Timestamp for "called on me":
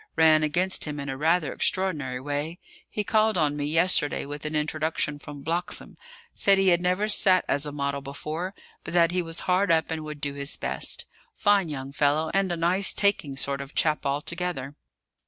3.03-3.65